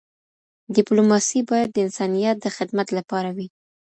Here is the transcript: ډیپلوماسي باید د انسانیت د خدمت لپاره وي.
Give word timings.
ډیپلوماسي 0.75 1.39
باید 1.49 1.69
د 1.71 1.77
انسانیت 1.85 2.37
د 2.41 2.47
خدمت 2.57 2.87
لپاره 2.97 3.29
وي. 3.37 3.47